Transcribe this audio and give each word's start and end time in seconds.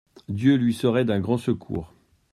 Dieu 0.29 0.55
lui 0.55 0.73
serait 0.73 1.05
d'un 1.05 1.19
grand 1.19 1.37
secours. 1.37 1.93